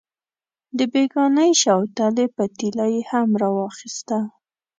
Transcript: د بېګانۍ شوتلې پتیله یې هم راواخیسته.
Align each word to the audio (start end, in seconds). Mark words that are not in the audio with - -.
د 0.77 0.79
بېګانۍ 0.91 1.51
شوتلې 1.61 2.25
پتیله 2.35 2.85
یې 2.93 3.01
هم 3.11 3.29
راواخیسته. 3.41 4.17